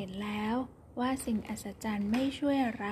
[0.00, 0.56] เห็นแล้ว
[1.00, 2.88] ว่าสิ่งอัศจรรย์ไม่ช่วยอะไร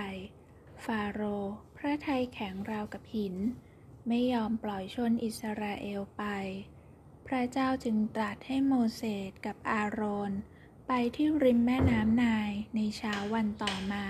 [0.84, 3.36] ฟาโรห์พระทัยแข็งราวกับหิน
[4.08, 6.22] ไม่ยอมปล่อยชนอิสราเอลไป
[7.26, 10.00] พระเจ้าจึงตรัสให้โมเสสกับอาโร
[10.30, 10.32] น
[10.86, 14.06] ไปที่ริมแม่น้ำนายในเช้าวันต่อมา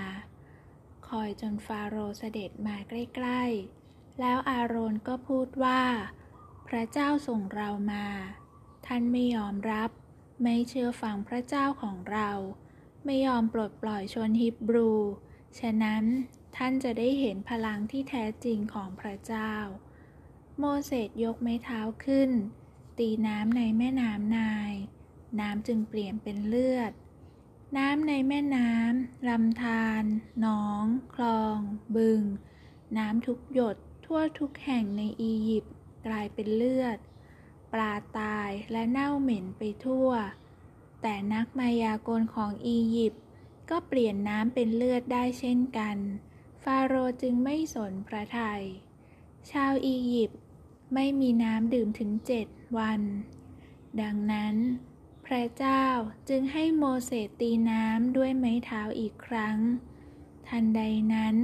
[1.07, 5.83] คอยจนฟาโรห์เสด็จมาใกล้ๆ แล้วอาโรนก็พูดว่า
[6.67, 8.05] พระเจ้าส่งเรามา
[8.85, 9.89] ท่านไม่ยอมรับ
[10.43, 12.31] ไม่เชื่อฟังพระเจ้าของเรา
[13.09, 14.91] ไม่ยอมปลดปล่อยชนฮิบรู
[15.59, 16.03] ฉะนั้น
[16.55, 19.53] ท่านจะได้เห็นพลังที่แท้จริงของพระเจ้า
[20.57, 22.31] โมเสสยกไม้เท้าขึ้น
[22.99, 24.73] ตีน้ำในแม่น้ำนาย
[25.39, 26.91] น้ำจึงเปลี่ยนเป็นเลือด
[27.77, 30.03] น้ำในแม่น้ำลำธาร
[30.39, 31.59] หนอง คลอง
[31.95, 32.21] บึง
[32.97, 35.73] น้ำทุกหยดทั่วทุกแห่งในอียิปต์
[36.07, 36.97] กลายเป็นเลือด
[37.73, 40.09] ปลาตายและเน่าเหม็นไปทั่ว
[41.01, 43.23] แต่นักมายากลของอียิปต์
[43.69, 45.97] ก็เปลี่ยนน้ำเป็นเลือดได้เช่นกัน
[46.63, 48.63] ฟาโรห์จึงไม่สนพระทยัย
[49.51, 50.39] ชาวอียิปต์
[50.93, 53.01] ไม่มีน้ำดื่มถึงเจ็ดวัน
[54.01, 54.55] ดังนั้น
[55.25, 55.85] พระเจ้า
[56.29, 59.57] จึงให้โมเสสตีน้ำด้วยไม้เท้าอีกครั้ง
[60.47, 60.81] ทันใด
[61.13, 61.35] นั้น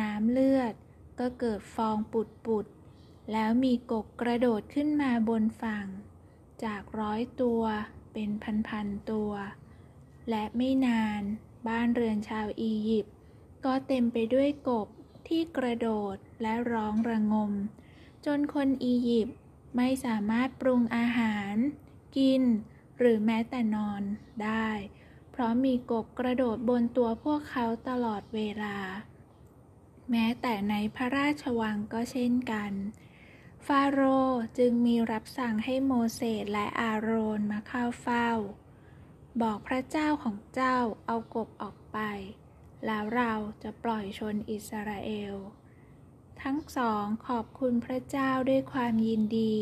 [0.00, 0.74] น้ำเลือด
[1.18, 5.86] ก็เกิดฟองปุดปุดๆแล้วมีกบกระโดดขึ้นมาบนฝั่ง
[6.64, 7.62] จากร้อยตัว
[8.14, 8.30] เป็น
[8.68, 9.32] พันๆตัว
[10.30, 11.22] และไม่นาน
[11.68, 13.14] บ้านเรือนชาวอียิปต์
[13.64, 14.88] ก็เต็มไปด้วยกบ
[15.28, 17.52] ที่กระโดดและร้องระงม
[18.26, 19.36] จนคนอียิปต์
[19.76, 21.54] ไม่สามารถปรุงอาหาร
[22.16, 22.42] กิน
[22.98, 24.02] หรือแม้แต่นอน
[24.44, 24.70] ได้
[25.30, 28.76] เพราะมีกบกระโดดบนตัวพวกเขาตลอดเวลา
[30.10, 32.72] แม้แต่ในพระราชวังก็เช่นกัน
[33.66, 38.30] ฟาโรห์จึงมีรับสั่งให้โมเสสและอาโรนมาเข้าเฝ้า
[39.42, 40.76] บอกพระเจ้าของเจ้า
[41.06, 41.98] เอากบออกไป
[42.86, 43.32] แล้วเรา
[43.62, 45.34] จะปล่อยชนอิสราเอล
[46.42, 49.56] ทั้งสองขอบคุณพระเจ้าด้วยความยินดี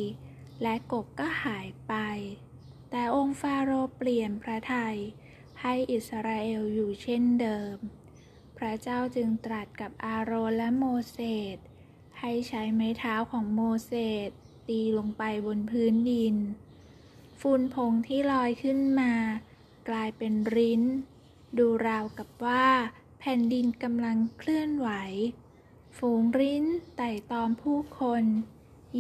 [0.63, 1.95] และกบก็หายไป
[2.91, 4.99] แต่องค์ฟาโรห์เปลี่ยนพระทัย
[5.61, 7.77] ให้อิสราเอลอยู่เช่นเดิม
[8.59, 11.19] พระเจ้าจึงตรัสกับอาโรนและโมเส
[11.57, 11.59] ส
[12.25, 13.93] ให้ใช้ไม้เท้าของโมเส
[14.29, 14.31] ส
[14.69, 16.35] ตีลงไปบนพื้นดิน
[17.41, 19.15] ฝุ่นผงที่ลอยขึ้นมา
[19.89, 20.83] กลายเป็นริ้น
[21.59, 22.67] ดูราวกับว่า
[23.19, 24.89] แผ่นดินกำลังเคลื่อนไหว
[25.99, 26.65] ฝูงริ้น
[26.97, 28.25] ไต่ตอมผู้คน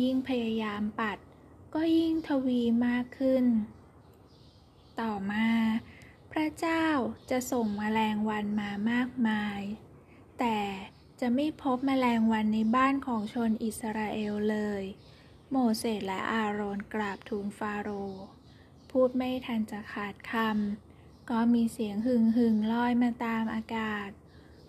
[0.00, 1.18] ยิ่งพยายามปัด
[1.74, 3.44] ก็ยิ่งทวีมากขึ้น
[5.00, 5.48] ต่อมา
[6.32, 6.86] พระเจ้า
[7.30, 9.60] จะส่งแมลงวันมามากมาย
[10.38, 10.58] แต่
[11.24, 14.82] จะไม่พบแมลงวันในบ้านของชนอิสราเอลเลย
[15.50, 18.24] โมเสสและอาโรนกราบทูลฟาโรห์
[18.90, 24.08] พูดไม่ทันจะขาดคำก็มีเสียงหึ่งหึ่งลอยมาตามอากาศ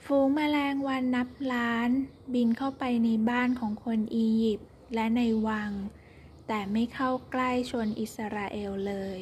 [0.05, 1.89] ฝูงแมลงวันนับล้าน
[2.33, 5.71] บินเข้าไปในบ้านของคนอียิปต์และในวัง
[6.47, 9.19] แต่ไม่เข้าใกล้ชนอิสราเอลเลย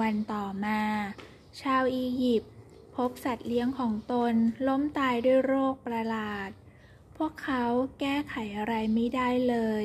[0.00, 0.80] วันต่อมา
[1.60, 2.52] ชาวอียิปต์
[2.96, 4.34] พบสัตว์เลี้ยงของตน
[4.68, 6.50] ล้มตายด้วยโรคประหลาด
[7.16, 7.64] พวกเขา
[8.00, 9.84] แก้ไขอะไรไม่ได้เลย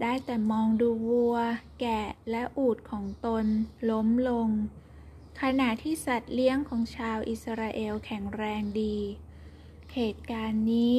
[0.00, 1.36] ได้แต่มองดูวัว
[1.80, 3.46] แกะและอูฐของตน
[3.90, 4.48] ล้มลง
[5.42, 8.96] ขณะที่สัตว์เลี้ยงของชาวอิสราเอลแข็งแรงดี
[9.94, 10.98] เหตุการณ์นี้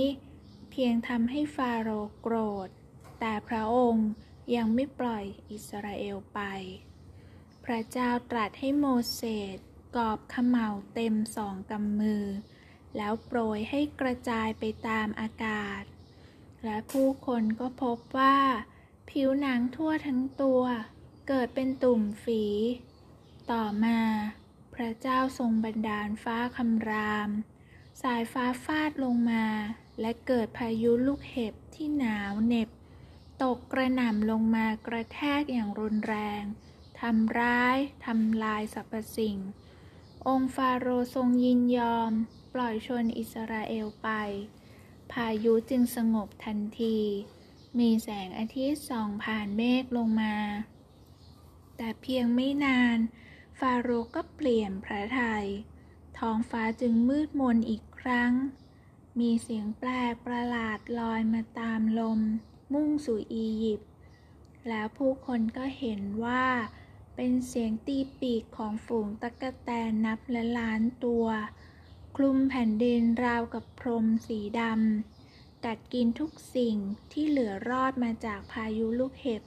[0.70, 2.36] เพียงทำให้ฟาโรห์โกร
[2.68, 2.70] ธ
[3.20, 4.10] แต่พระองค์
[4.56, 6.40] ยังไม่ปล่อยอิสราเอลไป
[7.66, 9.22] พระเจ้าตรัสให้โมเส
[9.56, 9.58] ส
[9.98, 12.26] กอบขมเหลาเต็มสองกำมือ
[12.98, 15.84] แล้วโปรยให้กระจายไปตามอากาศ
[16.64, 18.38] และผู้คนก็พบว่า
[19.10, 20.64] ผิวหนังทั่วทั้งตัว
[21.28, 22.44] เกิดเป็นตุ่มฝี
[23.52, 24.00] ต่อมา
[24.76, 27.30] พระเจ้าทรงบันดาลฟ้าคำราม
[28.02, 29.46] สายฟ้าฟาดลงมา
[30.02, 32.70] และเกิดพายุลูกเห็บที่หนาวเหน็บ
[33.44, 36.44] ตกกระหน่ำลงมากระแทกอย่างรุนแรง
[37.02, 39.38] ทำร้าย ทำลายสรรพสิ่ง
[40.28, 42.12] องค์ฟาโรห์ทรงยินยอม
[42.54, 44.10] ปล่อยชนอิสราเอลไป
[45.12, 46.98] พายุจึงสงบทันที
[47.80, 50.36] มีแสงอาทิตย์ส่องผ่านเมฆลงมา
[51.78, 52.98] แต่เพียงไม่นาน
[53.60, 55.46] ฟาโรห์ก็เปลี่ยนพระทยัย
[56.20, 58.32] ท้องฟ้าจึงมืดมนอีกครั้ง
[59.20, 62.20] มีเสียงแปลกประหลาดลอยมาตามลม
[62.74, 63.92] มุ่งสู่อียิปต์
[64.70, 66.46] แล้วผู้คนก็เห็นว่า
[67.20, 71.26] เป็นเสียงตีปีกของฝูงตะกะแตนนับและล้านตัว
[72.16, 76.76] คลุมแผ่นดินราวกับพรมสีดำ กัดกินทุกสิ่ง
[77.12, 79.42] ที่เหลือรอดมาจากพายุลูกเห็บ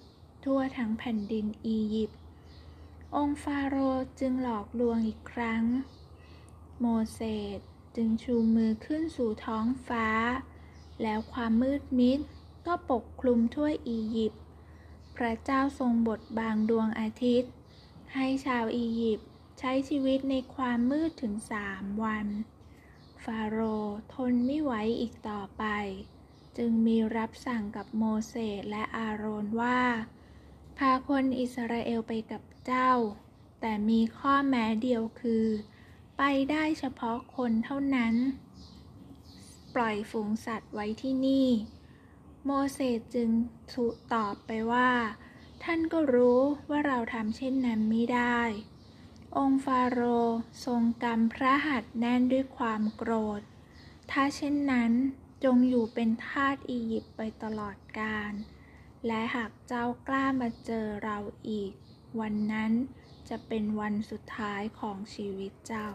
[0.45, 2.19] ทั่วทั้งแผ่นดินอียิปต์
[3.17, 5.65] องค์ฟาโรห์จึงหลอกลวงอีกครั้ง
[6.81, 7.21] โมเส
[7.57, 7.59] ส
[7.97, 10.09] จึงชูมือขึ้นสู่ท้องฟ้า
[11.03, 12.19] แล้วความมืดมิด
[12.67, 14.43] ก็ปกคลุมทั่วอียิปต์
[15.17, 17.53] พระเจ้าทรงบดบางดวงอาทิตย์
[18.15, 19.29] ให้ชาวอียิปต์
[19.59, 22.27] ใช้ชีวิตในความมืดถึงสามวัน
[23.25, 25.65] ฟาโรห์ทนไม่ไหวอีกต่อไป
[26.57, 29.81] จึงมีรับสั่งกับโมเสสและอาโรนว่า
[30.79, 32.91] พาคนอิสราเอลไปกับเจ้า
[33.61, 35.47] แต่มีข้อแม้เดียวคือ
[36.19, 38.15] ไปได้เฉพาะคนเท่านั้น
[39.75, 41.49] ปล่อยฝูงสัตว์ไว้ที่นี่
[42.45, 43.31] โมเสสจึง
[44.15, 44.91] ตอบไปว่า
[45.65, 46.41] ท่านก็รู้
[46.71, 48.41] ว่าเราทำเช่นนั้นไม่ได้
[49.37, 53.41] องค์ฟาโรห์ทรงกำพระหัตถ์แน่นด้วยความโกรธ
[54.11, 54.93] ถ้าเช่นนั้น
[55.45, 58.33] จงอยู่เป็นทาสอียิปต์ไปตลอดกาล
[59.07, 61.19] และหากเจ้ากล้ามาเจอเรา
[61.49, 61.73] อีก
[62.21, 62.73] วันนั้น
[63.29, 65.89] จะเป็นวันสุดท้ายของชีวิตเจ้า